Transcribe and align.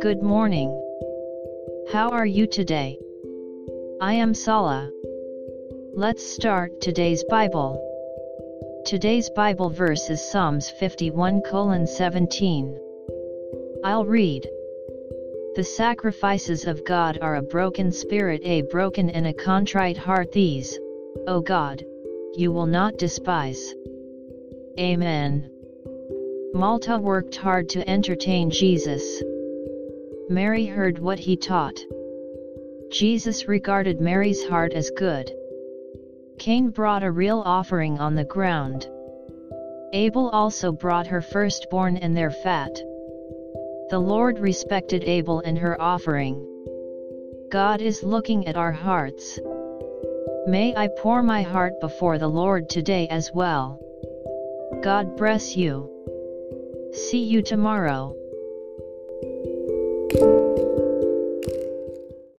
Good 0.00 0.22
morning. 0.22 0.70
How 1.92 2.08
are 2.12 2.24
you 2.24 2.46
today? 2.46 2.98
I 4.00 4.14
am 4.14 4.32
Sala. 4.32 4.90
Let's 5.92 6.24
start 6.24 6.80
today's 6.80 7.24
Bible. 7.24 7.78
Today's 8.86 9.28
Bible 9.36 9.68
verse 9.68 10.08
is 10.08 10.26
Psalms 10.30 10.70
51 10.70 11.42
colon 11.42 11.86
17. 11.86 12.78
I'll 13.84 14.06
read. 14.06 14.48
The 15.56 15.64
sacrifices 15.64 16.66
of 16.66 16.86
God 16.86 17.18
are 17.20 17.36
a 17.36 17.42
broken 17.42 17.92
spirit, 17.92 18.40
a 18.44 18.62
broken 18.62 19.10
and 19.10 19.26
a 19.26 19.34
contrite 19.34 19.98
heart. 19.98 20.32
These, 20.32 20.78
O 21.26 21.42
God, 21.42 21.84
you 22.34 22.50
will 22.50 22.66
not 22.66 22.96
despise. 22.96 23.74
Amen. 24.80 25.50
Malta 26.54 26.96
worked 26.96 27.34
hard 27.34 27.68
to 27.70 27.90
entertain 27.90 28.48
Jesus. 28.48 29.20
Mary 30.28 30.64
heard 30.66 31.00
what 31.00 31.18
he 31.18 31.36
taught. 31.36 31.80
Jesus 32.92 33.48
regarded 33.48 34.00
Mary's 34.00 34.46
heart 34.46 34.72
as 34.72 34.88
good. 34.90 35.32
Cain 36.38 36.70
brought 36.70 37.02
a 37.02 37.10
real 37.10 37.42
offering 37.44 37.98
on 37.98 38.14
the 38.14 38.24
ground. 38.24 38.88
Abel 39.92 40.30
also 40.30 40.70
brought 40.70 41.08
her 41.08 41.20
firstborn 41.20 41.96
and 41.96 42.16
their 42.16 42.30
fat. 42.30 42.72
The 43.90 43.98
Lord 43.98 44.38
respected 44.38 45.02
Abel 45.02 45.40
and 45.40 45.58
her 45.58 45.80
offering. 45.82 46.46
God 47.50 47.80
is 47.80 48.04
looking 48.04 48.46
at 48.46 48.56
our 48.56 48.72
hearts. 48.72 49.40
May 50.46 50.72
I 50.76 50.88
pour 50.98 51.20
my 51.20 51.42
heart 51.42 51.80
before 51.80 52.18
the 52.18 52.28
Lord 52.28 52.68
today 52.68 53.08
as 53.08 53.32
well. 53.34 53.80
God 54.82 55.16
bless 55.16 55.56
you. 55.56 55.93
See 57.10 57.18
you 57.18 57.42
tomorrow. 57.42 58.16